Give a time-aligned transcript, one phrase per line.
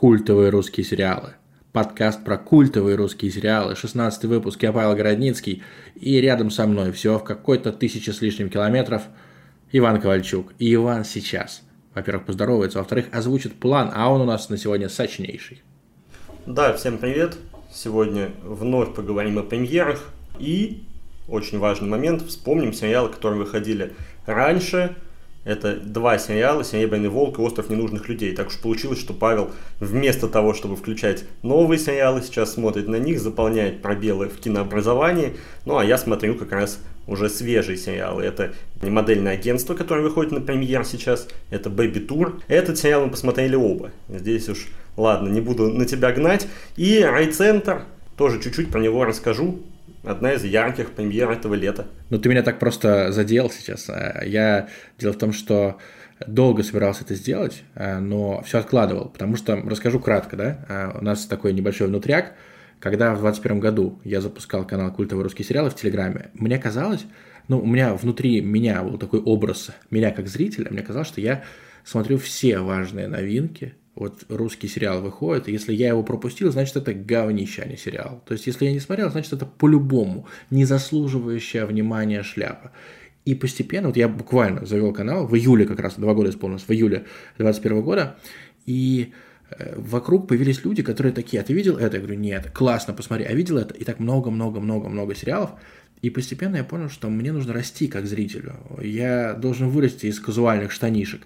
[0.00, 1.34] Культовые русские сериалы.
[1.72, 3.76] Подкаст про культовые русские сериалы.
[3.76, 4.62] 16 выпуск.
[4.62, 5.62] Я Павел Городницкий.
[5.94, 9.02] И рядом со мной всего в какой-то тысяче с лишним километров
[9.72, 10.54] Иван Ковальчук.
[10.58, 11.60] И Иван сейчас,
[11.94, 15.62] во-первых, поздоровается, во-вторых, озвучит план, а он у нас на сегодня сочнейший.
[16.46, 17.36] Да, всем привет.
[17.70, 20.02] Сегодня вновь поговорим о премьерах.
[20.38, 20.82] И
[21.28, 23.92] очень важный момент, вспомним сериалы, которые выходили
[24.24, 24.96] раньше–
[25.44, 28.34] это два сериала «Серебряный волк» и «Остров ненужных людей».
[28.34, 33.20] Так уж получилось, что Павел вместо того, чтобы включать новые сериалы, сейчас смотрит на них,
[33.20, 35.36] заполняет пробелы в кинообразовании.
[35.64, 38.22] Ну, а я смотрю как раз уже свежие сериалы.
[38.22, 38.52] Это
[38.82, 42.42] модельное агентство, которое выходит на премьер сейчас, это Baby Tour.
[42.46, 43.90] Этот сериал мы посмотрели оба.
[44.08, 46.46] Здесь уж, ладно, не буду на тебя гнать.
[46.76, 47.84] И Райцентр,
[48.16, 49.60] тоже чуть-чуть про него расскажу
[50.02, 51.86] одна из ярких премьер этого лета.
[52.10, 53.88] Ну, ты меня так просто задел сейчас.
[53.88, 54.68] А, я...
[54.98, 55.78] Дело в том, что
[56.26, 61.04] долго собирался это сделать, а, но все откладывал, потому что, расскажу кратко, да, а, у
[61.04, 62.34] нас такой небольшой внутряк,
[62.78, 67.04] когда в 2021 году я запускал канал «Культовые русские сериалы» в Телеграме, мне казалось,
[67.48, 71.42] ну, у меня внутри меня был такой образ, меня как зрителя, мне казалось, что я
[71.84, 77.62] смотрю все важные новинки, вот русский сериал выходит, если я его пропустил, значит, это говнище,
[77.62, 78.22] а не сериал.
[78.26, 82.72] То есть, если я не смотрел, значит, это по-любому не заслуживающая внимания шляпа.
[83.24, 86.72] И постепенно, вот я буквально завел канал, в июле как раз, два года исполнилось, в
[86.72, 87.04] июле
[87.36, 88.16] 2021 года,
[88.64, 89.12] и
[89.76, 91.96] вокруг появились люди, которые такие, а ты видел это?
[91.96, 93.74] Я говорю, нет, классно, посмотри, а видел это?
[93.74, 95.50] И так много-много-много-много сериалов,
[96.02, 98.54] и постепенно я понял, что мне нужно расти как зрителю.
[98.80, 101.22] Я должен вырасти из казуальных штанишек.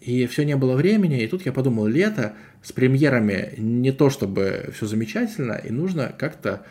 [0.00, 4.70] И все не было времени, и тут я подумал, лето с премьерами не то чтобы
[4.74, 6.62] все замечательно, и нужно как-то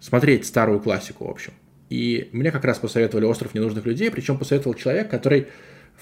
[0.00, 1.52] смотреть старую классику, в общем.
[1.90, 5.48] И мне как раз посоветовали «Остров ненужных людей», причем посоветовал человек, который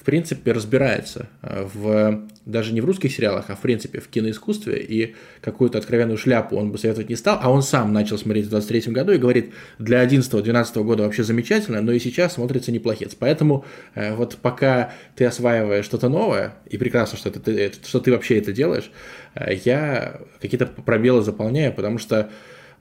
[0.01, 4.79] в принципе, разбирается э, в, даже не в русских сериалах, а в принципе в киноискусстве,
[4.79, 8.51] и какую-то откровенную шляпу он бы советовать не стал, а он сам начал смотреть в
[8.51, 13.15] 23 году и говорит, для 11-12 года вообще замечательно, но и сейчас смотрится неплохец.
[13.15, 18.39] Поэтому э, вот пока ты осваиваешь что-то новое, и прекрасно, что, ты, что ты вообще
[18.39, 18.91] это делаешь,
[19.35, 22.31] э, я какие-то пробелы заполняю, потому что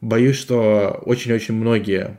[0.01, 2.17] боюсь, что очень-очень многие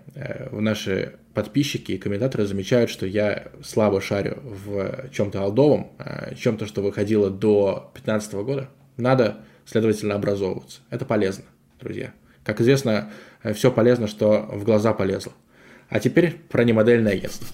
[0.50, 6.66] в наши подписчики и комментаторы замечают, что я слабо шарю в чем-то алдовом, э, чем-то,
[6.66, 8.68] что выходило до 2015 года.
[8.96, 10.80] Надо, следовательно, образовываться.
[10.91, 11.44] Это полезно,
[11.80, 12.12] друзья.
[12.44, 15.32] Как известно, э, все полезно, что в глаза полезло.
[15.88, 17.47] А теперь про немодельное агентство.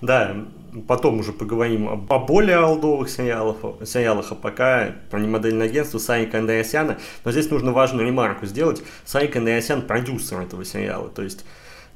[0.00, 0.46] Да,
[0.86, 6.98] потом уже поговорим о более алдовых сериалах, сериалах а пока про немодельное агентство Сарика Андреасяна.
[7.24, 8.82] Но здесь нужно важную ремарку сделать.
[9.04, 11.08] Сарик Андреасян продюсер этого сериала.
[11.08, 11.44] То есть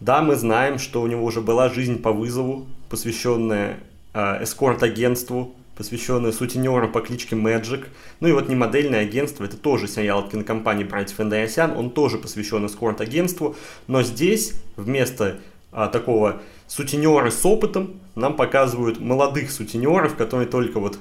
[0.01, 3.79] да, мы знаем, что у него уже была жизнь по вызову, посвященная
[4.15, 7.87] э, эскорт-агентству, посвященная сутенеру по кличке Magic.
[8.19, 12.19] Ну и вот не модельное агентство, это тоже сериал от кинокомпании братьев Андреасян, он тоже
[12.19, 13.55] посвящен эскорт-агентству,
[13.87, 15.39] но здесь вместо
[15.71, 20.99] а, такого сутенера с опытом нам показывают молодых сутенеров, которые только вот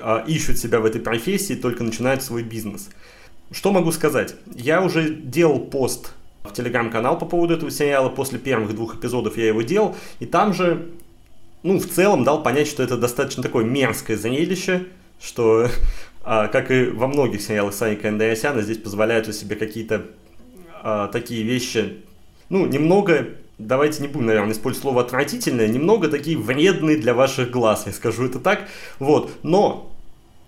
[0.00, 2.90] а, ищут себя в этой профессии, только начинают свой бизнес.
[3.52, 4.34] Что могу сказать?
[4.52, 6.12] Я уже делал пост
[6.42, 8.08] в телеграм-канал по поводу этого сериала.
[8.08, 9.94] После первых двух эпизодов я его делал.
[10.18, 10.90] И там же,
[11.62, 14.86] ну, в целом дал понять, что это достаточно такое мерзкое зрелище,
[15.20, 15.68] что,
[16.24, 20.04] а, как и во многих сериалах Саника Андреасяна, здесь позволяют себе какие-то
[20.82, 22.02] а, такие вещи,
[22.48, 23.28] ну, немного
[23.66, 28.26] давайте не будем, наверное, использовать слово отвратительное, немного такие вредные для ваших глаз, я скажу
[28.26, 28.68] это так.
[28.98, 29.92] Вот, но,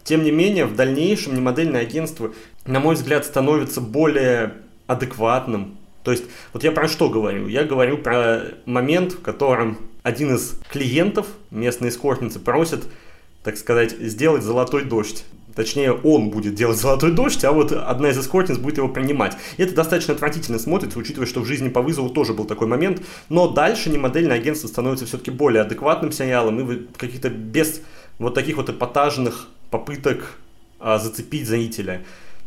[0.02, 2.32] тем не менее, в дальнейшем немодельное агентство,
[2.66, 4.54] на мой взгляд, становится более
[4.86, 7.48] адекватным, то есть, вот я про что говорю?
[7.48, 12.84] Я говорю про момент, в котором один из клиентов, местные эскортницы, просит,
[13.42, 15.24] так сказать, сделать золотой дождь.
[15.54, 19.36] Точнее, он будет делать золотой дождь, а вот одна из эскортниц будет его принимать.
[19.56, 23.02] И это достаточно отвратительно смотрится, учитывая, что в жизни по вызову тоже был такой момент.
[23.28, 27.80] Но дальше не модельное агентство становится все-таки более адекватным сериалом и каких-то без
[28.18, 30.36] вот таких вот эпатажных попыток
[30.80, 32.02] а, зацепить зрителя.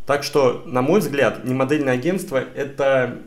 [0.05, 3.19] Так что, на мой взгляд, не модельное агентство это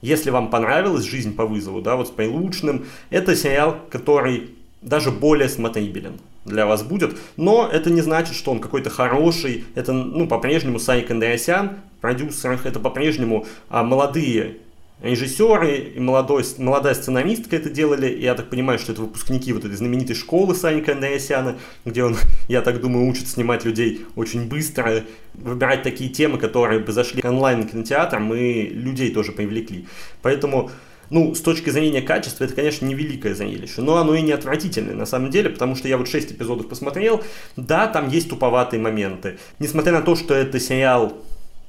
[0.00, 5.48] если вам понравилась «Жизнь по вызову», да, вот с Прилучным, это сериал, который даже более
[5.48, 10.78] смотрибелен для вас будет, но это не значит, что он какой-то хороший, это, ну, по-прежнему
[10.78, 14.56] Сайк Андреасян, продюсер, это по-прежнему а, молодые
[15.02, 18.18] режиссеры и молодой, молодая сценаристка это делали.
[18.20, 22.16] Я так понимаю, что это выпускники вот этой знаменитой школы Саника Андреасяна, где он,
[22.48, 25.04] я так думаю, учит снимать людей очень быстро,
[25.34, 29.86] выбирать такие темы, которые бы зашли онлайн-кинотеатрам и людей тоже привлекли.
[30.22, 30.70] Поэтому
[31.10, 34.94] ну, с точки зрения качества, это, конечно, не великое зрелище, но оно и не отвратительное
[34.94, 37.22] на самом деле, потому что я вот 6 эпизодов посмотрел,
[37.56, 39.38] да, там есть туповатые моменты.
[39.58, 41.14] Несмотря на то, что это сериал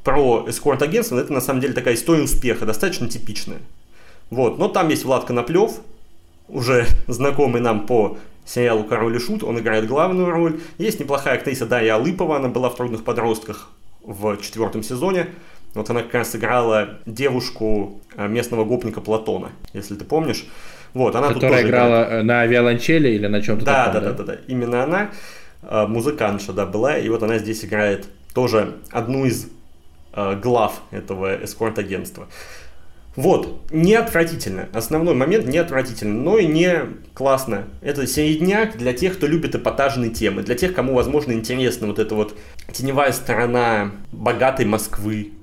[0.03, 3.59] про эскорт-агентство, это на самом деле такая история успеха, достаточно типичная.
[4.29, 5.79] Вот, но там есть Влад Коноплев,
[6.47, 10.59] уже знакомый нам по сериалу «Король и Шут», он играет главную роль.
[10.77, 13.69] Есть неплохая актриса Дарья Алыпова, она была в «Трудных подростках»
[14.03, 15.27] в четвертом сезоне.
[15.73, 20.45] Вот она как раз играла девушку э, местного гопника Платона, если ты помнишь.
[20.93, 22.25] Вот, она Которая играла играет.
[22.25, 24.39] на виолончели или на чем-то да, таком, да, да, да, да, да.
[24.47, 25.11] Именно она,
[25.61, 26.97] э, музыкантша, да, была.
[26.97, 29.47] И вот она здесь играет тоже одну из
[30.13, 32.27] э, глав этого эскорт-агентства.
[33.15, 34.69] Вот, не отвратительно.
[34.73, 37.65] Основной момент не отвратительно, но и не классно.
[37.81, 42.15] Это середняк для тех, кто любит эпатажные темы, для тех, кому, возможно, интересна вот эта
[42.15, 42.37] вот
[42.71, 45.33] теневая сторона богатой Москвы,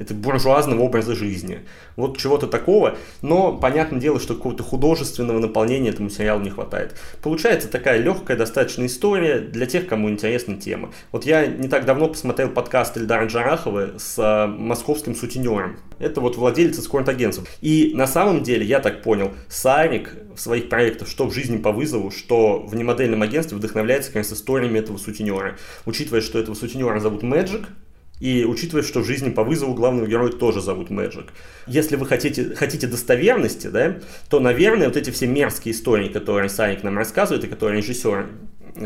[0.00, 1.60] это буржуазного образа жизни.
[1.94, 6.96] Вот чего-то такого, но понятное дело, что какого-то художественного наполнения этому сериалу не хватает.
[7.22, 10.90] Получается такая легкая достаточно история для тех, кому интересна тема.
[11.12, 15.78] Вот я не так давно посмотрел подкаст Эльдара Джарахова с а, московским сутенером.
[15.98, 17.44] Это вот владелец эскорт-агентства.
[17.60, 21.72] И на самом деле, я так понял, Сарик в своих проектах, что в жизни по
[21.72, 25.58] вызову, что в немодельном агентстве вдохновляется, конечно, историями этого сутенера.
[25.84, 27.68] Учитывая, что этого сутенера зовут Мэджик,
[28.20, 31.32] и учитывая, что в жизни по вызову главного героя тоже зовут Мэджик.
[31.66, 33.96] Если вы хотите, хотите достоверности, да,
[34.28, 38.28] то, наверное, вот эти все мерзкие истории, которые Сарик нам рассказывает, и которые режиссеры,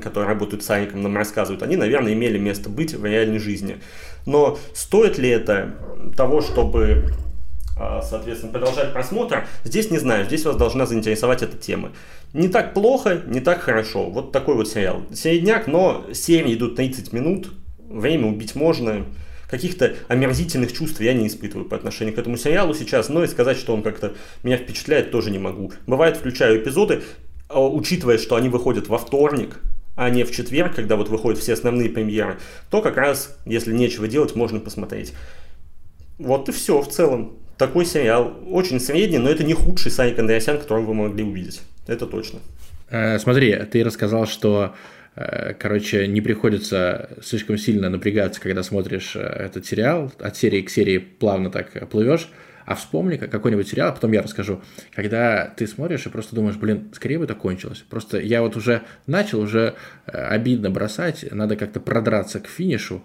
[0.02, 3.78] которые работают с Сариком, нам рассказывают, они, наверное, имели место быть в реальной жизни.
[4.25, 5.75] Но стоит ли это
[6.16, 7.10] того, чтобы
[7.76, 11.90] а, соответственно, продолжать просмотр, здесь не знаю, здесь вас должна заинтересовать эта тема.
[12.32, 14.10] Не так плохо, не так хорошо.
[14.10, 15.02] Вот такой вот сериал.
[15.12, 17.50] Середняк, но серии идут 30 минут,
[17.88, 19.06] время убить можно,
[19.48, 23.56] каких-то омерзительных чувств я не испытываю по отношению к этому сериалу сейчас, но и сказать,
[23.56, 25.72] что он как-то меня впечатляет, тоже не могу.
[25.86, 27.02] Бывает, включаю эпизоды,
[27.48, 29.60] а, учитывая, что они выходят во вторник,
[29.96, 32.38] а не в четверг, когда вот выходят все основные премьеры,
[32.70, 35.12] то как раз, если нечего делать, можно посмотреть.
[36.19, 37.38] Вот и все в целом.
[37.56, 38.36] Такой сериал.
[38.50, 41.62] Очень средний, но это не худший Сарик Андреасян, которого вы могли увидеть.
[41.86, 42.40] Это точно.
[42.90, 44.75] Э, смотри, ты рассказал, что
[45.58, 50.99] короче, не приходится слишком сильно напрягаться, когда смотришь э, этот сериал, от серии к серии
[50.99, 52.28] плавно так плывешь,
[52.66, 54.62] а вспомни какой-нибудь сериал, а потом я расскажу,
[54.94, 57.84] когда ты смотришь и просто думаешь, блин, скорее бы это кончилось.
[57.88, 59.75] Просто я вот уже начал, уже
[60.06, 63.02] э, обидно бросать, надо как-то продраться к финишу,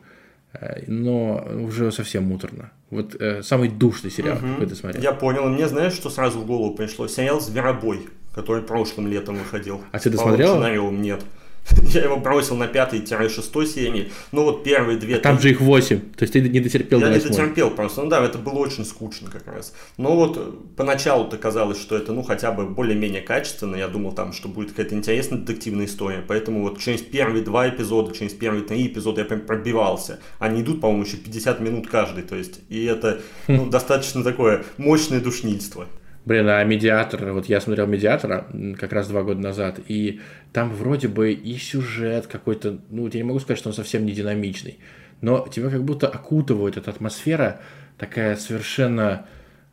[0.88, 2.71] но уже совсем муторно.
[2.89, 4.47] Вот э, самый душный сериал, угу.
[4.47, 5.03] какой ты смотрел.
[5.03, 5.47] Я понял.
[5.47, 7.07] Мне знаешь, что сразу в голову пришло?
[7.07, 9.83] Сериал «Зверобой», который прошлым летом выходил.
[9.91, 10.53] А ты досмотрел?
[10.53, 11.21] Сценариум нет.
[11.94, 14.11] Я его бросил на 5-6 серии.
[14.31, 15.15] Ну вот первые две...
[15.15, 18.01] А там же их 8, то есть ты не дотерпел Я до не дотерпел просто.
[18.01, 19.73] Ну да, это было очень скучно как раз.
[19.97, 23.75] Но вот э, поначалу-то казалось, что это ну хотя бы более-менее качественно.
[23.75, 26.23] Я думал там, что будет какая-то интересная детективная история.
[26.27, 30.19] Поэтому вот через первые два эпизода, через первые три эпизода я прям пробивался.
[30.39, 32.23] Они идут, по-моему, еще 50 минут каждый.
[32.23, 35.88] То есть, и это ну, достаточно такое мощное душнильство.
[36.29, 38.45] Блин, а «Медиатор», вот я смотрел «Медиатора»
[38.77, 40.21] как раз два года назад, и
[40.53, 44.11] там вроде бы и сюжет какой-то, ну, я не могу сказать, что он совсем не
[44.11, 44.77] динамичный,
[45.21, 47.61] но тебя как будто окутывает эта атмосфера
[47.97, 49.25] такая совершенно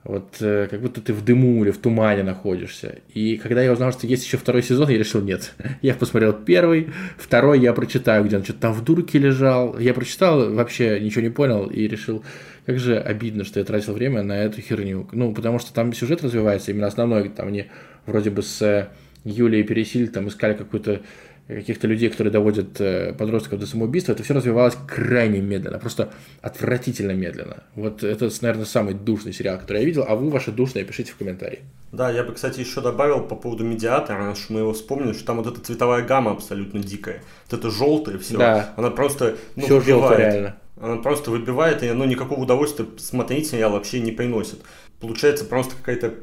[0.06, 2.98] вот э, как будто ты в дыму или в тумане находишься.
[3.12, 5.54] И когда я узнал, что есть еще второй сезон, я решил, нет.
[5.82, 9.78] Я посмотрел первый, второй я прочитаю, где он что-то там в дурке лежал.
[9.78, 12.24] Я прочитал, вообще ничего не понял и решил,
[12.66, 15.08] как же обидно, что я тратил время на эту херню.
[15.12, 17.66] Ну, потому что там сюжет развивается, именно основной, там они
[18.06, 18.88] вроде бы с э,
[19.24, 21.02] Юлией Пересиль там искали какую-то
[21.46, 26.10] каких-то людей, которые доводят э, подростков до самоубийства, это все развивалось крайне медленно, просто
[26.42, 27.62] отвратительно медленно.
[27.74, 31.16] Вот это, наверное, самый душный сериал, который я видел, а вы ваши душные пишите в
[31.16, 31.60] комментарии.
[31.92, 35.36] Да, я бы, кстати, еще добавил по поводу медиатора, что мы его вспомнили, что там
[35.36, 37.22] вот эта цветовая гамма абсолютно дикая.
[37.48, 38.74] Вот это желтое все, да.
[38.76, 40.00] она просто ну, все выбивает.
[40.00, 40.56] Желтое, реально.
[40.78, 44.60] Она просто выбивает, и оно никакого удовольствия смотреть сериал вообще не приносит.
[45.00, 46.14] Получается просто какая-то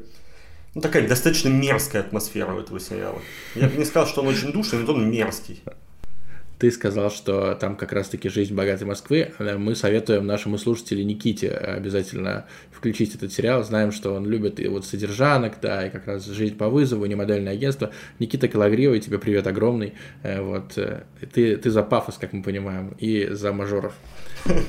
[0.74, 3.20] ну, такая достаточно мерзкая атмосфера у этого сериала.
[3.54, 5.62] Я бы не сказал, что он очень душный, но он мерзкий.
[6.58, 9.32] Ты сказал, что там как раз-таки «Жизнь богатой Москвы».
[9.38, 13.64] Мы советуем нашему слушателю Никите обязательно включить этот сериал.
[13.64, 17.16] Знаем, что он любит и вот содержанок, да, и как раз «Жизнь по вызову», не
[17.16, 17.90] модельное агентство.
[18.20, 19.94] Никита Калагривый, тебе привет огромный.
[20.22, 21.02] Э, вот, э,
[21.32, 23.94] ты, ты за пафос, как мы понимаем, и за мажоров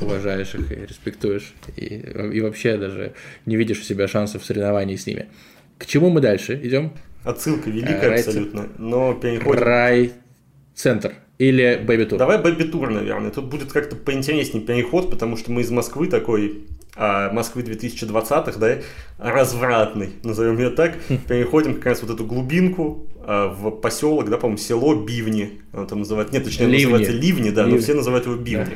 [0.01, 1.53] уважаешь их и респектуешь.
[1.77, 1.85] И,
[2.33, 3.13] и вообще даже
[3.45, 5.27] не видишь у себя шансов в соревновании с ними.
[5.77, 6.94] К чему мы дальше идем?
[7.24, 9.63] Отсылка великая Рай абсолютно, но переходим...
[9.63, 12.20] Рай-центр или Бэби Тур?
[12.20, 13.32] Давай Бэби Тур, наверное.
[13.32, 16.65] Тут будет как-то поинтереснее переход, потому что мы из Москвы такой,
[16.96, 18.77] а, Москвы 2020-х, да,
[19.17, 24.58] развратный, назовем ее так, переходим как раз вот эту глубинку а, в поселок, да, по-моему,
[24.58, 26.84] село Бивни, оно там называют, нет, точнее, Ливни.
[26.84, 27.75] называется Ливни, да, Ливни.
[27.77, 28.65] но все называют его Бивни.
[28.65, 28.72] Да.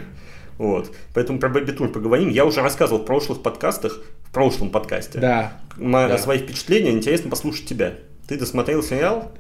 [0.58, 0.91] Вот.
[1.13, 2.29] Поэтому про Бэби Тур поговорим.
[2.29, 5.19] Я уже рассказывал в прошлых подкастах, в прошлом подкасте.
[5.19, 5.53] Да.
[6.07, 6.17] да.
[6.17, 6.91] Свои впечатления.
[6.91, 7.95] Интересно послушать тебя.
[8.27, 9.31] Ты досмотрел сериал?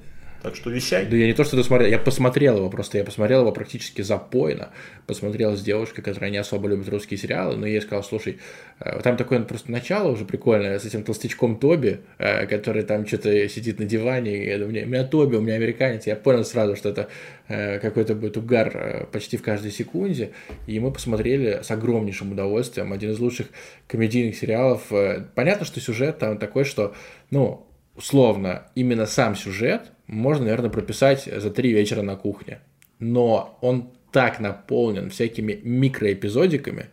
[0.41, 1.05] Так что вещай.
[1.05, 4.69] Да я не то, что досмотрел, я посмотрел его просто, я посмотрел его практически запойно,
[5.05, 8.39] посмотрел с девушкой, которая не особо любит русские сериалы, но ей сказал, слушай,
[8.79, 13.49] э, там такое просто начало уже прикольное, с этим толстячком Тоби, э, который там что-то
[13.49, 16.77] сидит на диване, и я думаю, у меня Тоби, у меня американец, я понял сразу,
[16.77, 17.09] что это
[17.49, 20.31] э, какой-то будет угар почти в каждой секунде,
[20.67, 23.47] и мы посмотрели с огромнейшим удовольствием, один из лучших
[23.87, 24.89] комедийных сериалов.
[25.35, 26.95] Понятно, что сюжет там такой, что,
[27.29, 32.59] ну, условно, именно сам сюжет можно, наверное, прописать за три вечера на кухне.
[32.97, 36.87] Но он так наполнен всякими микроэпизодиками,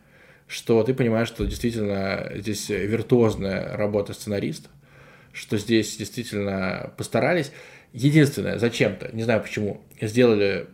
[0.46, 4.68] что ты понимаешь, что действительно здесь виртуозная работа сценариста,
[5.32, 7.52] что здесь действительно постарались.
[7.92, 10.66] Единственное, зачем-то, не знаю почему, сделали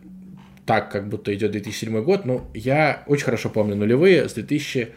[0.65, 4.89] так, как будто идет 2007 год, но я очень хорошо помню нулевые с 2000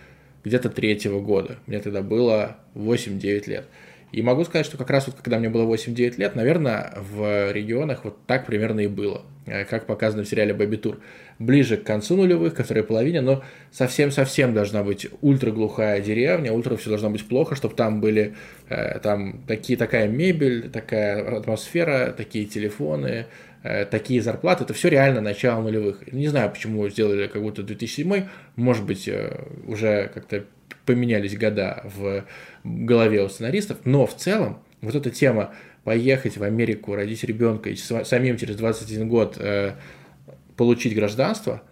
[0.44, 1.58] где-то третьего года.
[1.66, 3.66] Мне тогда было 8-9 лет.
[4.12, 8.04] И могу сказать, что как раз вот когда мне было 8-9 лет, наверное, в регионах
[8.04, 11.00] вот так примерно и было, э, как показано в сериале «Бэби Тур».
[11.38, 16.88] Ближе к концу нулевых, ко второй половине, но совсем-совсем должна быть ультраглухая деревня, ультра все
[16.88, 18.34] должно быть плохо, чтобы там были
[18.68, 23.26] э, там такие, такая мебель, такая атмосфера, такие телефоны,
[23.64, 24.64] э, такие зарплаты.
[24.64, 26.10] Это все реально начало нулевых.
[26.12, 29.10] Не знаю, почему сделали как будто 2007, может быть,
[29.66, 30.44] уже как-то
[30.86, 32.24] поменялись года в
[32.64, 37.76] голове у сценаристов, но в целом вот эта тема поехать в Америку, родить ребенка и
[37.76, 39.74] самим через 21 год э,
[40.56, 41.62] получить гражданство,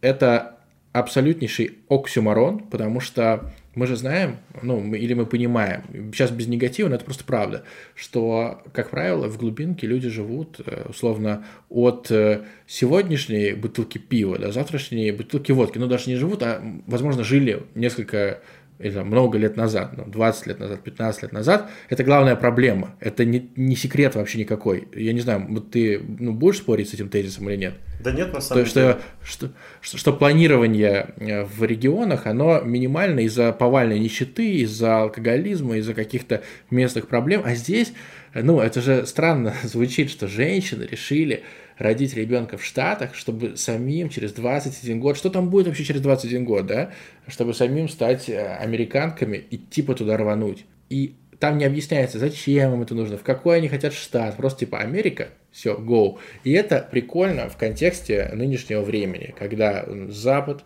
[0.00, 0.56] это
[0.92, 6.88] абсолютнейший оксюмарон, потому что мы же знаем, ну, мы, или мы понимаем, сейчас без негатива,
[6.88, 7.62] но это просто правда,
[7.94, 14.50] что, как правило, в глубинке люди живут, э, условно, от э, сегодняшней бутылки пива до
[14.50, 15.78] завтрашней бутылки водки.
[15.78, 18.40] Ну, даже не живут, а, возможно, жили несколько
[18.80, 22.96] или много лет назад, ну, 20 лет назад, 15 лет назад, это главная проблема.
[23.00, 24.88] Это не, не секрет вообще никакой.
[24.94, 27.74] Я не знаю, вот ты ну, будешь спорить с этим тезисом или нет?
[28.02, 28.96] Да нет, на самом То, деле.
[29.22, 35.76] Что, что, что, что планирование э, в регионах, оно минимально из-за повальной нищеты, из-за алкоголизма,
[35.76, 37.42] из-за каких-то местных проблем.
[37.44, 37.92] А здесь,
[38.34, 41.42] ну, это же странно звучит, что женщины решили
[41.80, 46.44] родить ребенка в Штатах, чтобы самим через 21 год, что там будет вообще через 21
[46.44, 46.90] год, да,
[47.26, 50.66] чтобы самим стать э, американками и типа туда рвануть.
[50.90, 54.78] И там не объясняется, зачем им это нужно, в какой они хотят штат, просто типа
[54.78, 56.18] Америка, все, go.
[56.44, 60.62] И это прикольно в контексте нынешнего времени, когда Запад,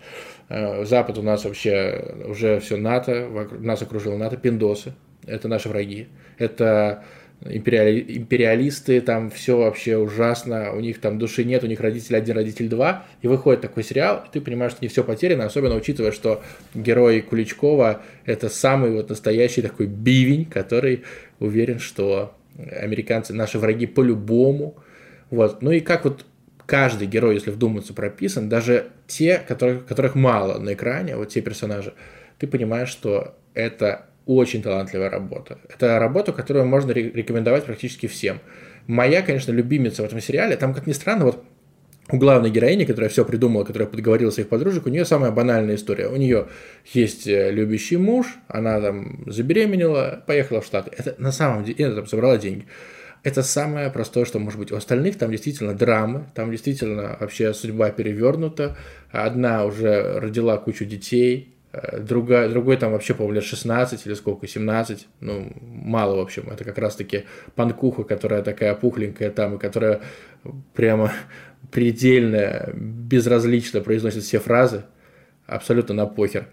[0.48, 4.94] э, Запад у нас вообще уже все НАТО, нас окружил НАТО, пиндосы,
[5.24, 7.04] это наши враги, это
[7.44, 12.36] империали, империалисты, там все вообще ужасно, у них там души нет, у них родитель один,
[12.36, 16.12] родитель два, и выходит такой сериал, и ты понимаешь, что не все потеряно, особенно учитывая,
[16.12, 16.42] что
[16.74, 21.04] герой Куличкова это самый вот настоящий такой бивень, который
[21.38, 24.76] уверен, что американцы наши враги по-любому,
[25.30, 26.24] вот, ну и как вот
[26.66, 31.92] каждый герой, если вдуматься, прописан, даже те, которых, которых мало на экране, вот те персонажи,
[32.38, 35.58] ты понимаешь, что это очень талантливая работа.
[35.68, 38.40] Это работа, которую можно рекомендовать практически всем.
[38.86, 41.44] Моя, конечно, любимица в этом сериале, там, как ни странно, вот
[42.10, 46.08] у главной героини, которая все придумала, которая подговорила своих подружек, у нее самая банальная история.
[46.08, 46.48] У нее
[46.92, 50.90] есть э, любящий муж, она там забеременела, поехала в Штаты.
[50.96, 52.66] Это на самом деле, она там собрала деньги.
[53.22, 54.70] Это самое простое, что может быть.
[54.70, 58.76] У остальных там действительно драмы, там действительно вообще судьба перевернута.
[59.10, 61.53] Одна уже родила кучу детей,
[61.98, 66.64] другая, другой там вообще, по-моему, лет 16 или сколько, 17, ну, мало, в общем, это
[66.64, 70.00] как раз-таки панкуха, которая такая пухленькая там, и которая
[70.74, 71.12] прямо
[71.72, 74.84] предельно безразлично произносит все фразы,
[75.46, 76.46] абсолютно на похер.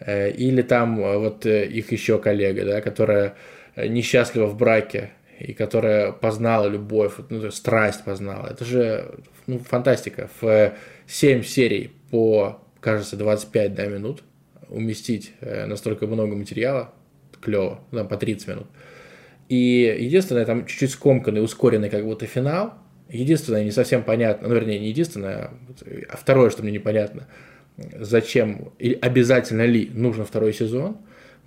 [0.00, 3.34] Э, или там э, вот их еще коллега, да, которая
[3.76, 8.46] несчастлива в браке, и которая познала любовь, ну, страсть познала.
[8.46, 9.16] Это же
[9.46, 10.30] ну, фантастика.
[10.40, 10.72] В
[11.06, 14.22] 7 серий по, кажется, 25 да, минут–
[14.68, 16.92] уместить э, настолько много материала,
[17.40, 18.66] клево, там по 30 минут.
[19.48, 22.74] И единственное, там чуть-чуть скомканный, ускоренный как будто финал.
[23.10, 25.50] Единственное, не совсем понятно, ну, вернее, не единственное,
[26.08, 27.28] а второе, что мне непонятно,
[27.76, 30.98] зачем, и обязательно ли нужен второй сезон,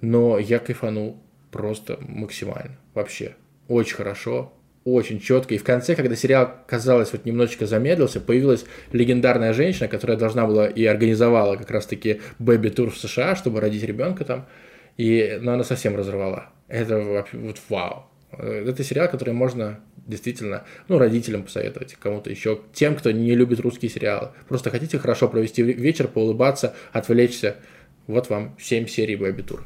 [0.02, 1.18] но я кайфанул
[1.52, 3.36] просто максимально, вообще.
[3.68, 4.54] Очень хорошо,
[4.94, 5.54] очень четко.
[5.54, 10.68] И в конце, когда сериал, казалось, вот немножечко замедлился, появилась легендарная женщина, которая должна была
[10.68, 14.48] и организовала как раз-таки бэби-тур в США, чтобы родить ребенка там.
[14.96, 16.50] И, но она совсем разорвала.
[16.68, 18.06] Это вообще вот вау.
[18.32, 23.60] Э, это сериал, который можно действительно, ну, родителям посоветовать, кому-то еще, тем, кто не любит
[23.60, 24.30] русские сериалы.
[24.48, 27.58] Просто хотите хорошо провести вечер, поулыбаться, отвлечься.
[28.08, 29.60] Вот вам 7 серий Baby Tour.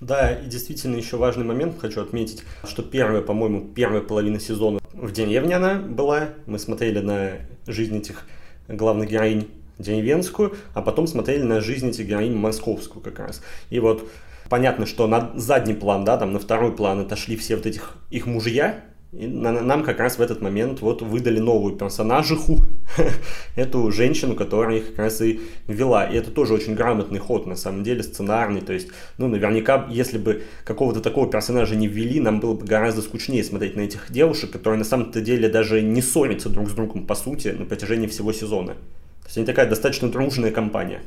[0.00, 5.10] Да, и действительно еще важный момент хочу отметить, что первая, по-моему, первая половина сезона в
[5.10, 6.28] деревне она была.
[6.46, 7.32] Мы смотрели на
[7.66, 8.26] жизнь этих
[8.68, 9.48] главных героинь
[9.78, 13.42] деревенскую, а потом смотрели на жизнь этих героинь московскую как раз.
[13.70, 14.06] И вот
[14.50, 18.26] понятно, что на задний план, да, там на второй план отошли все вот этих их
[18.26, 18.84] мужья,
[19.18, 22.60] и нам как раз в этот момент вот выдали новую персонажиху,
[23.56, 26.04] эту женщину, которая их как раз и вела.
[26.04, 28.60] И это тоже очень грамотный ход, на самом деле, сценарный.
[28.60, 33.00] То есть, ну, наверняка, если бы какого-то такого персонажа не ввели, нам было бы гораздо
[33.00, 37.06] скучнее смотреть на этих девушек, которые на самом-то деле даже не ссорятся друг с другом,
[37.06, 38.74] по сути, на протяжении всего сезона.
[38.74, 41.00] То есть они такая достаточно дружная компания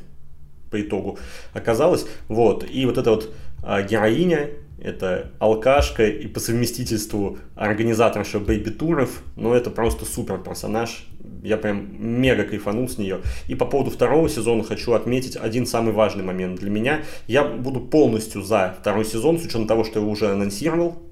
[0.70, 1.18] по итогу
[1.52, 2.06] оказалась.
[2.28, 2.66] Вот.
[2.68, 4.50] И вот эта вот а, героиня,
[4.82, 11.06] это алкашка и по совместительству организаторша бэйби-туров, ну это просто супер персонаж,
[11.42, 13.20] я прям мега кайфанул с нее.
[13.48, 17.02] И по поводу второго сезона хочу отметить один самый важный момент для меня.
[17.26, 21.02] Я буду полностью за второй сезон, с учетом того, что я уже анонсировал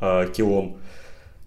[0.00, 0.78] э, Килом.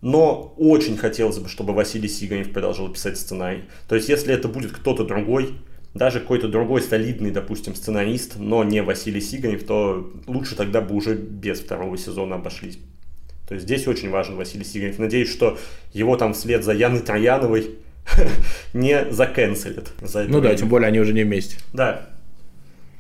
[0.01, 3.63] Но очень хотелось бы, чтобы Василий Сиганев продолжил писать сценарий.
[3.88, 5.55] То есть, если это будет кто-то другой,
[5.93, 11.15] даже какой-то другой солидный, допустим, сценарист, но не Василий Сиганев, то лучше тогда бы уже
[11.15, 12.79] без второго сезона обошлись.
[13.47, 14.97] То есть здесь очень важен Василий Сиганев.
[14.97, 15.59] Надеюсь, что
[15.91, 17.71] его там вслед за Яной Трояновой
[18.73, 19.91] не заканцелят.
[20.01, 21.57] За ну да, тем более они уже не вместе.
[21.73, 22.09] Да.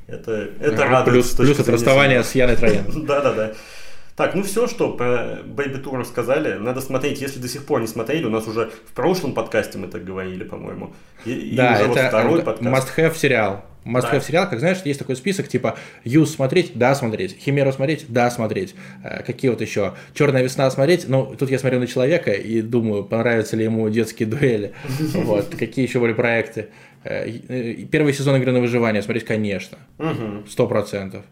[0.05, 1.15] Это, это радует.
[1.15, 3.05] Плюс, плюс это расставание с Яной Трояновой.
[3.07, 3.53] Да-да-да.
[4.15, 6.53] Так, ну все, что про Baby Tour рассказали.
[6.57, 8.25] Надо смотреть, если до сих пор не смотрели.
[8.25, 10.93] У нас уже в прошлом подкасте мы так говорили, по-моему.
[11.25, 12.97] И, да, и уже это второй подкаст.
[12.97, 13.65] must-have сериал.
[13.85, 14.13] Must да.
[14.13, 18.29] have сериал, как знаешь, есть такой список, типа Юз смотреть, да, смотреть, Химеру смотреть, да,
[18.31, 18.75] смотреть.
[19.03, 19.93] Э, какие вот еще?
[20.13, 21.09] Черная весна смотреть.
[21.09, 24.73] Ну, тут я смотрю на человека и думаю, понравятся ли ему детские дуэли.
[25.13, 26.69] Вот, какие еще были проекты.
[27.03, 29.77] Э, э, первый сезон игры на выживание смотреть, конечно.
[30.47, 31.25] Сто процентов.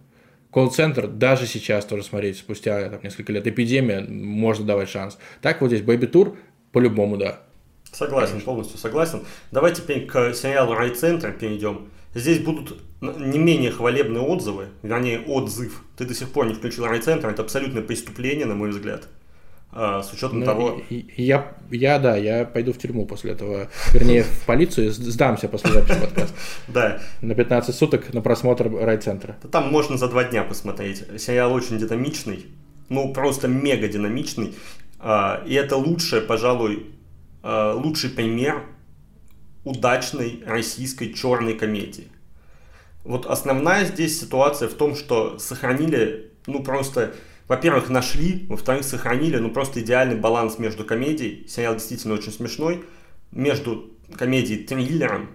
[0.51, 5.17] Колл-центр даже сейчас тоже смотреть, спустя там, несколько лет эпидемия, можно давать шанс.
[5.41, 6.35] Так вот здесь Tour
[6.71, 7.39] по-любому, да.
[7.91, 8.45] Согласен, Конечно.
[8.45, 9.23] полностью согласен.
[9.51, 11.89] Давай теперь к сериалу Райцентр перейдем.
[12.13, 15.83] Здесь будут не менее хвалебные отзывы, вернее отзыв.
[15.97, 19.07] Ты до сих пор не включил Райцентр, это абсолютное преступление, на мой взгляд.
[19.73, 20.81] А, с учетом ну, того...
[20.89, 25.99] Я, я, да, я пойду в тюрьму после этого, вернее, в полицию, сдамся после записи
[25.99, 26.35] подкаста.
[26.67, 26.99] Да.
[27.21, 29.37] На 15 суток на просмотр райцентра.
[29.51, 31.05] Там можно за два дня посмотреть.
[31.21, 32.47] Сериал очень динамичный,
[32.89, 34.55] ну, просто мега динамичный.
[34.99, 36.87] А, и это лучшее, пожалуй,
[37.41, 38.65] а, лучший пример
[39.63, 42.07] удачной российской черной комедии.
[43.05, 47.13] Вот основная здесь ситуация в том, что сохранили, ну, просто
[47.51, 52.85] во-первых, нашли, во-вторых, сохранили, ну, просто идеальный баланс между комедией, сериал действительно очень смешной,
[53.33, 55.27] между комедией триллером,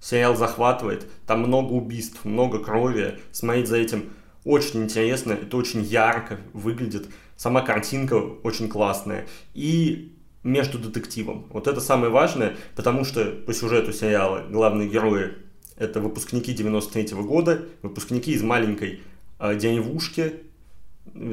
[0.00, 4.10] сериал захватывает, там много убийств, много крови, смотреть за этим
[4.42, 7.06] очень интересно, это очень ярко выглядит,
[7.36, 11.46] сама картинка очень классная, и между детективом.
[11.50, 15.34] Вот это самое важное, потому что по сюжету сериала главные герои
[15.76, 19.00] это выпускники 93 -го года, выпускники из маленькой
[19.38, 20.42] э, деревушки,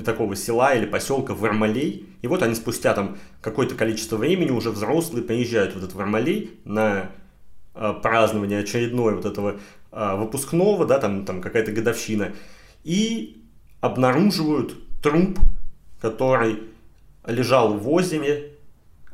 [0.06, 2.08] такого села или поселка Вармалей.
[2.22, 7.12] И вот они спустя там какое-то количество времени уже взрослые приезжают в этот Вармалей на
[7.74, 9.60] э, празднование очередное вот этого
[9.92, 12.34] э, выпускного, да, там, там какая-то годовщина,
[12.84, 13.44] и
[13.82, 15.40] обнаруживают труп,
[16.00, 16.60] который
[17.26, 18.54] лежал в озере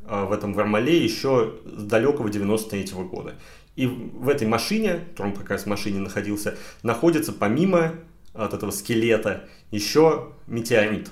[0.08, 3.36] э, в этом Вармале еще с далекого 93 -го года.
[3.76, 7.93] И в этой машине, труп как раз в машине находился, находится помимо
[8.34, 11.10] от этого скелета еще метеорит.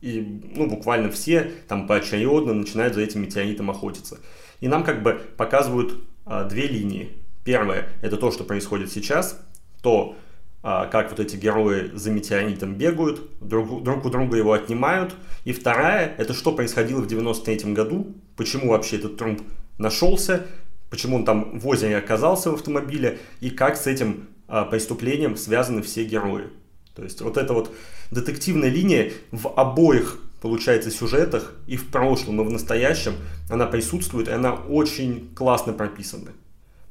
[0.00, 4.18] И ну, буквально все там поочередно начинают за этим метеоритом охотиться.
[4.60, 7.10] И нам как бы показывают а, две линии.
[7.44, 9.40] Первое– это то, что происходит сейчас,
[9.80, 10.16] то,
[10.62, 15.14] а, как вот эти герои за метеоритом бегают, друг, друг у друга его отнимают.
[15.44, 19.40] И вторая– это что происходило в 93 году, почему вообще этот труп
[19.78, 20.46] нашелся,
[20.90, 26.04] почему он там в озере оказался в автомобиле, и как с этим преступлением связаны все
[26.04, 26.48] герои.
[26.94, 27.74] То есть вот эта вот
[28.10, 33.14] детективная линия в обоих, получается, сюжетах, и в прошлом, и в настоящем,
[33.48, 36.32] она присутствует, и она очень классно прописана.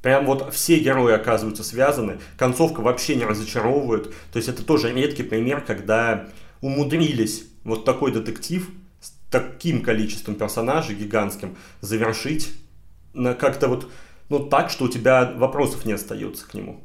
[0.02, 4.12] Прям вот все герои оказываются связаны, концовка вообще не разочаровывает.
[4.32, 6.28] То есть это тоже редкий пример, когда
[6.62, 8.68] умудрились вот такой детектив
[9.00, 12.52] с таким количеством персонажей гигантским завершить
[13.14, 13.92] на как-то вот
[14.30, 16.82] ну так, что у тебя вопросов не остается к нему.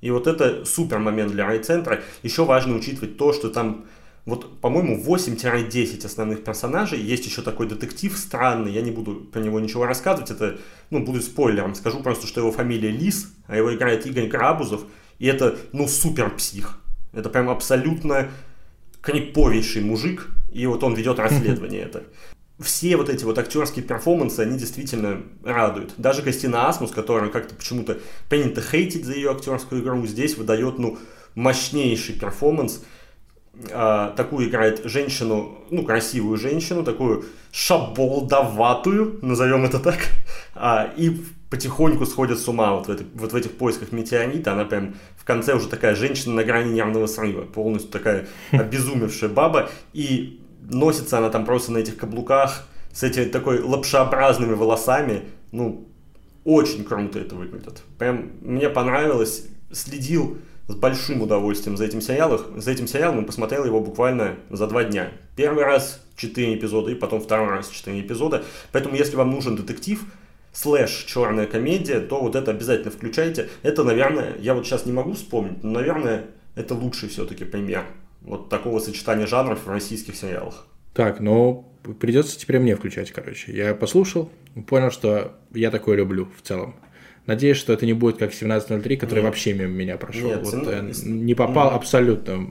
[0.00, 2.02] И вот это супер момент для райцентра.
[2.22, 3.86] Еще важно учитывать то, что там
[4.28, 7.00] вот, по-моему, 8-10 основных персонажей.
[7.00, 10.58] Есть еще такой детектив странный, я не буду про него ничего рассказывать, это,
[10.90, 11.74] ну, будет спойлером.
[11.74, 14.82] Скажу просто, что его фамилия Лис, а его играет Игорь Грабузов,
[15.18, 16.78] и это, ну, супер псих.
[17.14, 18.28] Это прям абсолютно
[19.00, 22.04] криповейший мужик, и вот он ведет расследование это.
[22.60, 25.94] Все вот эти вот актерские перформансы, они действительно радуют.
[25.96, 30.98] Даже Кристина Асмус, которая как-то почему-то принято хейтить за ее актерскую игру, здесь выдает, ну,
[31.34, 32.82] мощнейший перформанс.
[33.72, 39.98] А, такую играет женщину, ну, красивую женщину, такую шаболдоватую, назовем это так,
[40.54, 41.16] а, и
[41.50, 44.52] потихоньку сходит с ума вот в, этой, вот в этих поисках метеорита.
[44.52, 49.70] Она прям в конце уже такая женщина на грани нервного срыва, полностью такая обезумевшая баба.
[49.92, 55.22] И носится она там просто на этих каблуках с этими такой лапшеобразными волосами.
[55.52, 55.88] Ну,
[56.44, 57.82] очень круто это выглядит.
[57.98, 59.46] Прям мне понравилось.
[59.70, 62.60] Следил с большим удовольствием за этим сериалом.
[62.60, 65.12] За этим сериалом и посмотрел его буквально за два дня.
[65.36, 68.44] Первый раз 4 эпизода и потом второй раз 4 эпизода.
[68.72, 70.00] Поэтому, если вам нужен детектив,
[70.52, 73.48] слэш черная комедия, то вот это обязательно включайте.
[73.62, 77.84] Это, наверное, я вот сейчас не могу вспомнить, но, наверное, это лучший все-таки пример
[78.22, 80.66] вот такого сочетания жанров в российских сериалах.
[80.94, 81.68] Так, ну,
[82.00, 83.52] придется теперь мне включать, короче.
[83.52, 84.30] Я послушал,
[84.66, 86.74] понял, что я такое люблю в целом.
[87.26, 89.24] Надеюсь, что это не будет как 17.03, который Нет.
[89.24, 90.28] вообще мимо меня прошел.
[90.28, 91.04] Нет, вот, 17...
[91.04, 91.76] Э, не попал Нет.
[91.76, 92.50] абсолютно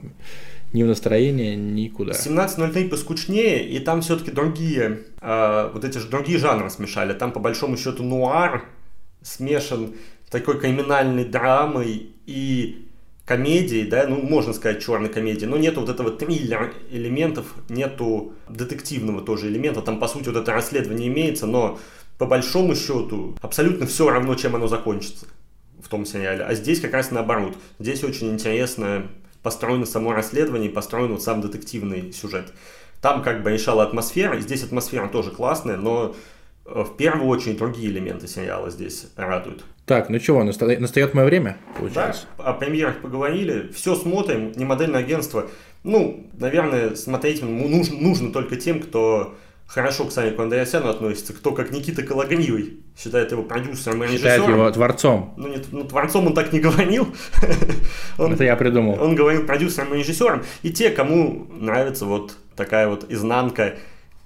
[0.72, 2.12] ни в настроение, никуда.
[2.12, 7.12] 17.03 поскучнее, и там все-таки другие, э, вот эти же другие жанры смешали.
[7.12, 8.64] Там, по большому счету, нуар
[9.22, 9.94] смешан
[10.30, 12.87] такой криминальной драмой и
[13.28, 19.20] комедией, да, ну, можно сказать, черной комедии, но нету вот этого триллера элементов, нету детективного
[19.20, 19.82] тоже элемента.
[19.82, 21.78] Там, по сути, вот это расследование имеется, но
[22.16, 25.26] по большому счету абсолютно все равно, чем оно закончится
[25.78, 26.42] в том сериале.
[26.42, 27.54] А здесь как раз наоборот.
[27.78, 29.08] Здесь очень интересно
[29.42, 32.54] построено само расследование, построен вот сам детективный сюжет.
[33.02, 36.16] Там как бы решала атмосфера, здесь атмосфера тоже классная, но
[36.68, 39.64] в первую очередь другие элементы сериала здесь радуют.
[39.86, 42.26] Так, ну чего, настает мое время, получается?
[42.36, 45.48] Да, о премьерах поговорили, все смотрим, не модельное агентство.
[45.82, 49.34] Ну, наверное, смотреть нужно, нужно только тем, кто
[49.66, 54.32] хорошо к Санику Андреасяну относится, кто как Никита Кологривый считает его продюсером и режиссером.
[54.32, 55.34] Считает его творцом.
[55.36, 57.08] Ну, нет, ну, творцом он так не говорил.
[58.18, 59.00] он, Это я придумал.
[59.00, 60.42] Он говорил продюсером и режиссером.
[60.62, 63.76] И те, кому нравится вот такая вот изнанка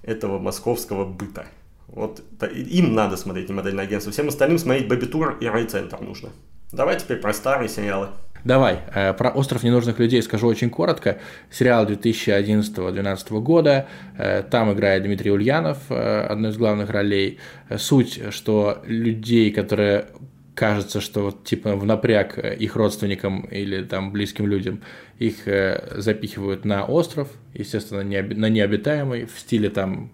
[0.01, 1.45] этого московского быта.
[1.93, 4.11] Вот им надо смотреть не модельное агентство.
[4.11, 6.29] Всем остальным смотреть Бэби Тур и Райцентр нужно.
[6.71, 8.09] Давай теперь про старые сериалы.
[8.43, 11.19] Давай, э, про «Остров ненужных людей» скажу очень коротко.
[11.49, 17.39] Сериал 2011-2012 года, э, там играет Дмитрий Ульянов, э, одной из главных ролей.
[17.77, 20.07] Суть, что людей, которые
[20.55, 24.81] кажется, что вот типа в напряг их родственникам или там близким людям
[25.19, 25.47] их
[25.95, 30.11] запихивают на остров, естественно, на необитаемый, в стиле там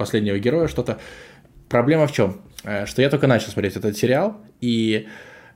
[0.00, 0.98] последнего героя что-то.
[1.68, 2.40] Проблема в чем?
[2.86, 5.06] Что я только начал смотреть этот сериал, и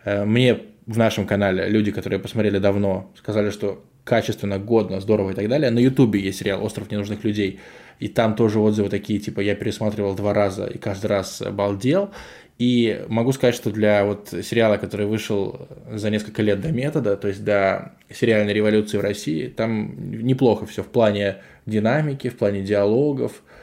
[0.05, 5.49] мне в нашем канале люди, которые посмотрели давно, сказали, что качественно, годно, здорово и так
[5.49, 5.71] далее.
[5.71, 7.59] На Ютубе есть сериал «Остров ненужных людей»,
[8.01, 12.11] и там тоже отзывы такие, типа, я пересматривал два раза и каждый раз балдел.
[12.59, 17.29] И могу сказать, что для вот сериала, который вышел за несколько лет до метода, то
[17.29, 23.33] есть до сериальной революции в России, там неплохо все в плане динамики, в плане диалогов,
[23.33, 23.54] э,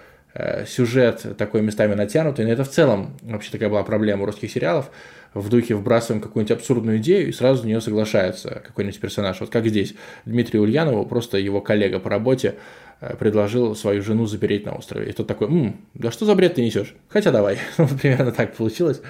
[0.66, 4.90] сюжет такой местами натянутый, но это в целом вообще такая была проблема у русских сериалов,
[5.34, 9.40] в духе вбрасываем какую-нибудь абсурдную идею и сразу на нее соглашается какой-нибудь персонаж.
[9.40, 9.94] Вот как здесь
[10.26, 12.56] Дмитрию Ульянову, просто его коллега по работе,
[13.00, 15.10] э, предложил свою жену запереть на острове.
[15.10, 16.94] И тот такой, М, да что за бред ты несешь?
[17.08, 17.58] Хотя давай.
[17.78, 19.02] вот примерно так получилось.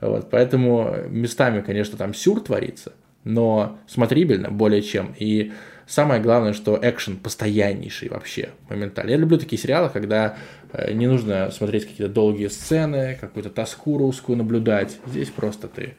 [0.00, 2.92] Вот, поэтому местами, конечно, там сюр творится,
[3.24, 5.14] но смотрибельно более чем.
[5.18, 5.52] И
[5.90, 9.10] самое главное, что экшен постояннейший вообще, моментально.
[9.10, 10.36] Я люблю такие сериалы, когда
[10.72, 14.98] Э, не нужно смотреть какие-то долгие сцены, какую-то тоску русскую наблюдать.
[15.06, 15.94] Здесь просто ты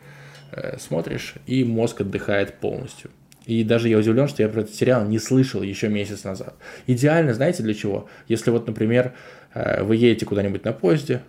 [0.52, 3.12] э, смотришь, и мозг отдыхает полностью.
[3.46, 6.56] И даже я удивлен, что я про этот сериал не слышал еще месяц назад.
[6.88, 8.08] Идеально, знаете, для чего?
[8.28, 9.14] Если вот, например,
[9.54, 11.22] э, вы едете куда-нибудь на поезде,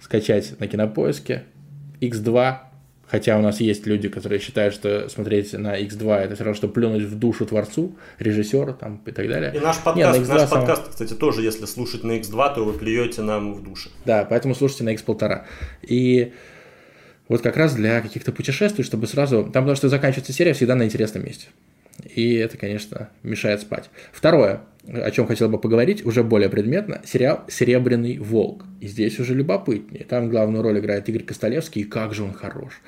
[0.00, 1.44] скачать на кинопоиске
[2.00, 2.58] X2
[3.10, 6.68] Хотя у нас есть люди, которые считают, что смотреть на X2 это все равно, что
[6.68, 9.52] плюнуть в душу творцу, режиссеру там, и так далее.
[9.54, 10.60] И наш подкаст, Нет, наш сам...
[10.60, 13.90] подкаст, кстати, тоже, если слушать на X2, то вы плюете нам в душе.
[14.04, 15.42] Да, поэтому слушайте на X1,5.
[15.82, 16.32] И
[17.28, 19.42] вот как раз для каких-то путешествий, чтобы сразу...
[19.42, 21.48] Там, потому что заканчивается серия всегда на интересном месте.
[22.14, 23.90] И это, конечно, мешает спать.
[24.12, 28.64] Второе, о чем хотел бы поговорить, уже более предметно, сериал «Серебряный волк».
[28.80, 30.04] И здесь уже любопытнее.
[30.04, 32.80] Там главную роль играет Игорь Костолевский, и как же он хорош.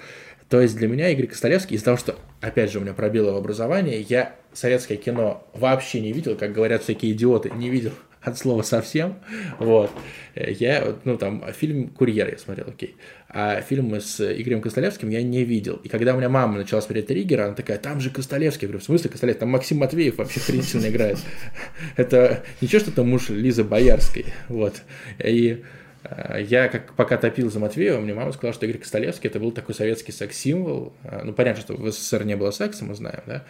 [0.49, 4.01] То есть для меня Игорь Костолевский, из-за того, что, опять же, у меня пробило образование,
[4.01, 9.17] я советское кино вообще не видел, как говорят всякие идиоты, не видел от слова совсем.
[9.59, 9.91] Вот.
[10.35, 12.97] Я, ну, там, фильм «Курьер» я смотрел, окей.
[13.29, 15.81] А фильмы с Игорем Костолевским я не видел.
[15.83, 18.67] И когда у меня мама начала смотреть «Триггер», она такая, там же Костолевский.
[18.67, 19.41] Я говорю, в смысле Костолевский?
[19.41, 21.19] Там Максим Матвеев вообще хренительно играет.
[21.97, 24.27] Это ничего, что это муж Лизы Боярской.
[24.49, 24.83] Вот.
[25.19, 25.63] И
[26.05, 29.53] э, я как пока топил за Матвеева, мне мама сказала, что Игорь Костолевский это был
[29.53, 30.95] такой советский секс-символ.
[31.05, 33.45] Э, ну, понятно, что в СССР не было секса, мы знаем, да,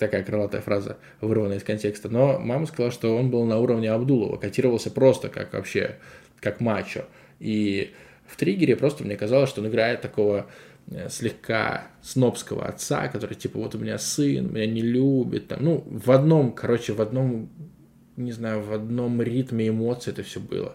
[0.00, 4.36] такая крылатая фраза, вырванная из контекста, но мама сказала, что он был на уровне Абдулова,
[4.36, 5.96] котировался просто как вообще,
[6.40, 7.04] как мачо.
[7.38, 7.92] И
[8.26, 10.46] в триггере просто мне казалось, что он играет такого
[10.90, 15.84] э, слегка снобского отца, который типа вот у меня сын, меня не любит, там, ну,
[15.86, 17.48] в одном, короче, в одном,
[18.16, 20.74] не знаю, в одном ритме эмоций это все было.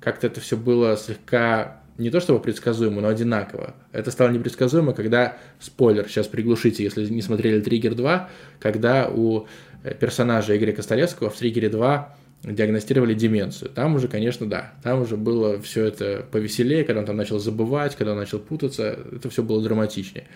[0.00, 3.74] Как-то это все было слегка не то чтобы предсказуемо, но одинаково.
[3.92, 8.26] Это стало непредсказуемо, когда, спойлер, сейчас приглушите, если не смотрели «Триггер 2»,
[8.60, 9.46] когда у
[9.82, 12.04] э, персонажа Игоря Костолевского в «Триггере 2»
[12.44, 13.70] диагностировали деменцию.
[13.70, 17.96] Там уже, конечно, да, там уже было все это повеселее, когда он там начал забывать,
[17.96, 20.26] когда он начал путаться, это все было драматичнее.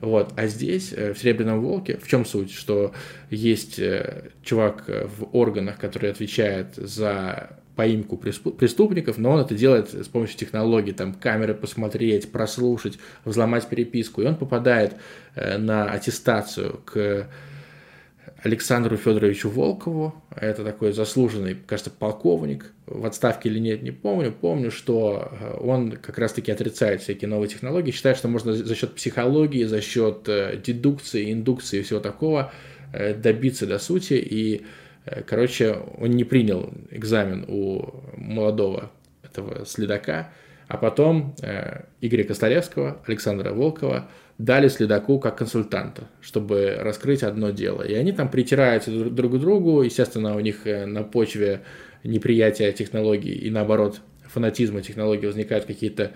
[0.00, 0.32] Вот.
[0.36, 2.52] А здесь, э, в «Серебряном волке», в чем суть?
[2.52, 2.92] Что
[3.30, 10.08] есть э, чувак в органах, который отвечает за поимку преступников, но он это делает с
[10.08, 14.96] помощью технологий, там, камеры посмотреть, прослушать, взломать переписку, и он попадает
[15.34, 17.28] э, на аттестацию к
[18.42, 24.70] Александру Федоровичу Волкову, это такой заслуженный, кажется, полковник, в отставке или нет, не помню, помню,
[24.70, 29.64] что э, он как раз-таки отрицает всякие новые технологии, считает, что можно за счет психологии,
[29.64, 32.52] за счет э, дедукции, индукции и всего такого
[33.22, 34.66] добиться до сути, и
[35.26, 38.90] короче, он не принял экзамен у молодого
[39.22, 40.32] этого следака,
[40.68, 47.82] а потом э, Игоря Костолевского, Александра Волкова дали следаку как консультанта, чтобы раскрыть одно дело.
[47.82, 51.62] И они там притираются друг к другу, естественно, у них э, на почве
[52.04, 56.12] неприятия технологий и наоборот фанатизма технологий возникают какие-то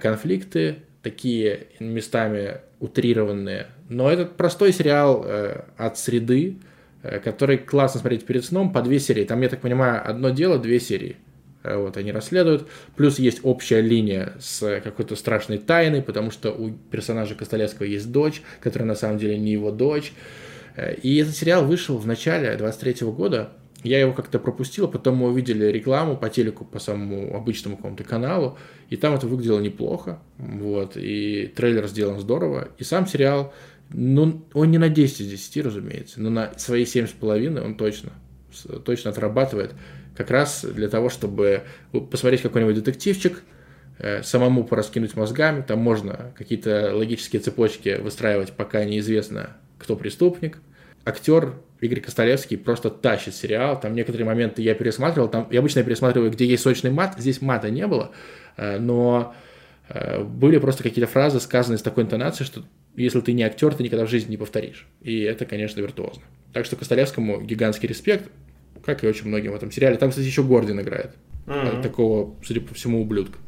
[0.00, 3.66] конфликты, такие местами утрированные.
[3.88, 5.26] Но этот простой сериал
[5.76, 6.71] от среды, Э,
[7.02, 9.24] который классно смотреть перед сном, по две серии.
[9.24, 11.16] Там, я так понимаю, одно дело, две серии.
[11.62, 12.68] Э, вот они расследуют.
[12.96, 18.42] Плюс есть общая линия с какой-то страшной тайной, потому что у персонажа Костолевского есть дочь,
[18.60, 20.12] которая на самом деле не его дочь.
[20.76, 23.50] Э, и этот сериал вышел в начале 23 года.
[23.82, 28.56] Я его как-то пропустил, потом мы увидели рекламу по телеку, по самому обычному какому-то каналу,
[28.90, 33.52] и там это выглядело неплохо, вот, и трейлер сделан здорово, и сам сериал
[33.92, 38.12] ну, он не на 10 из 10, разумеется, но на свои 7,5 он точно,
[38.84, 39.74] точно отрабатывает.
[40.16, 41.62] Как раз для того, чтобы
[42.10, 43.42] посмотреть какой-нибудь детективчик,
[43.98, 50.58] э, самому пораскинуть мозгами, там можно какие-то логические цепочки выстраивать, пока неизвестно, кто преступник.
[51.04, 56.30] Актер Игорь Костолевский просто тащит сериал, там некоторые моменты я пересматривал, там я обычно пересматриваю,
[56.30, 58.12] где есть сочный мат, здесь мата не было,
[58.56, 59.34] э, но
[59.88, 62.62] э, были просто какие-то фразы, сказанные с такой интонацией, что
[62.96, 64.86] если ты не актер, ты никогда в жизни не повторишь.
[65.00, 66.22] И это, конечно, виртуозно.
[66.52, 68.30] Так что Костолевскому гигантский респект,
[68.84, 69.96] как и очень многим в этом сериале.
[69.96, 71.12] Там, кстати, еще Гордин играет.
[71.46, 71.82] Mm-hmm.
[71.82, 73.38] Такого, судя по всему, ублюдка.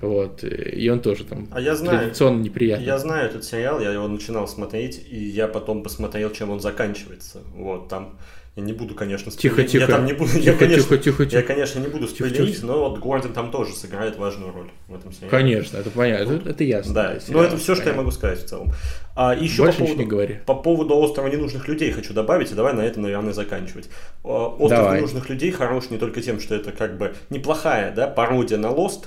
[0.00, 0.44] Вот.
[0.44, 2.86] И он тоже там а я знаю, традиционно неприятный.
[2.86, 7.42] Я знаю этот сериал, я его начинал смотреть, и я потом посмотрел, чем он заканчивается.
[7.54, 8.18] Вот, там
[8.56, 9.56] я не буду, конечно, спойлерить.
[9.56, 9.90] Тихо, тихо.
[9.90, 11.36] Я там не буду, тихо, я, конечно, тихо, тихо, тихо.
[11.38, 15.12] Я, конечно, не буду спойлерить, но вот Гордон там тоже сыграет важную роль в этом
[15.12, 15.30] сериале.
[15.30, 16.94] Конечно, это понятно, это, это ясно.
[16.94, 17.74] Да, но это все, понятно.
[17.74, 18.72] что я могу сказать в целом.
[19.16, 20.38] А еще Больше по поводу, не говори.
[20.46, 23.88] по поводу острова ненужных людей хочу добавить, и давай на этом, наверное, заканчивать.
[24.22, 24.98] А, остров давай.
[24.98, 29.06] ненужных людей хорош не только тем, что это как бы неплохая да, пародия на Lost,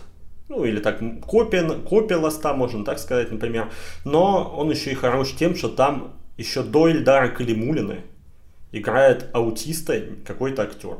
[0.49, 3.69] ну или так копия, копия лоста, можно так сказать, например.
[4.03, 7.95] Но он еще и хорош тем, что там еще до Ильдара Калимулина
[8.78, 10.98] играет аутиста какой-то актер.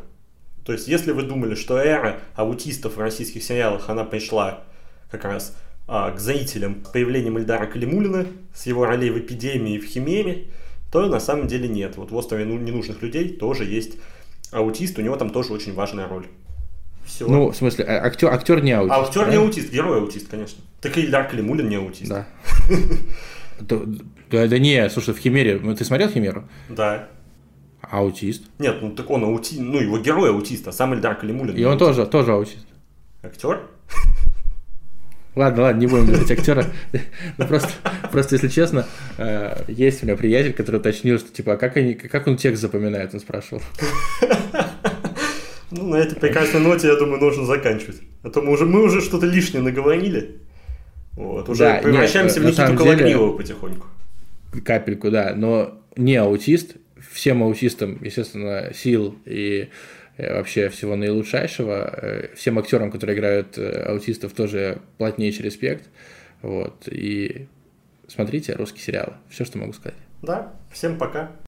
[0.66, 4.64] То есть, если вы думали, что эра аутистов в российских сериалах, она пришла
[5.10, 5.56] как раз
[5.88, 10.48] а, к зрителям с появлением Эльдара Калимулина, с его ролей в «Эпидемии» и в «Химере»,
[10.92, 11.96] то на самом деле нет.
[11.96, 13.94] Вот в «Острове ну, ненужных людей» тоже есть
[14.52, 16.28] аутист, у него там тоже очень важная роль.
[17.06, 17.26] Все.
[17.26, 18.94] Ну, в смысле, а, актер, актер не аутист.
[18.94, 19.32] А актер да?
[19.32, 20.62] не аутист, герой аутист, конечно.
[20.82, 22.10] Так и Ильдар Калимулин не аутист.
[22.10, 22.28] Да.
[24.30, 26.48] Да, да не, слушай, в Химере, ты смотрел Химеру?
[26.70, 27.08] Да.
[27.82, 28.44] Аутист.
[28.60, 31.56] Нет, ну так он аутист, ну его герой аутист, а сам Эльдар Калимулин.
[31.56, 31.98] И он аутист.
[31.98, 32.68] тоже, тоже аутист.
[33.24, 33.62] Актер?
[35.38, 36.66] Ладно, ладно, не будем говорить актера.
[37.38, 37.70] Ну, просто,
[38.12, 38.88] просто, если честно,
[39.20, 42.60] э, есть у меня приятель, который уточнил, что типа, а как, они, как он текст
[42.60, 43.62] запоминает, он спрашивал.
[45.70, 47.98] Ну, на этой прекрасной ноте, я думаю, нужно заканчивать.
[48.24, 50.38] А то мы уже, мы уже что-то лишнее наговорили.
[51.12, 53.88] Вот, уже да, превращаемся нет, в Никиту Кологривого потихоньку.
[54.64, 56.78] Капельку, да, но не аутист.
[57.12, 59.70] Всем аутистам, естественно, сил и
[60.18, 61.90] э, вообще всего наилучшего.
[62.02, 65.86] Э, всем актерам, которые играют э, аутистов, тоже плотнейший респект.
[66.42, 66.88] Вот.
[66.88, 67.48] И
[68.08, 69.14] смотрите русские сериалы.
[69.30, 69.98] Все, что могу сказать.
[70.22, 71.32] Да, всем пока.